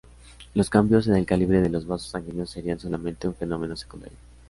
Los 0.55 0.71
cambios 0.71 1.05
en 1.07 1.15
el 1.15 1.27
calibre 1.27 1.61
de 1.61 1.69
los 1.69 1.85
vasos 1.85 2.09
sanguíneos 2.09 2.49
serían 2.49 2.79
solamente 2.79 3.27
un 3.27 3.35
fenómeno 3.35 3.75
secundario. 3.75 4.17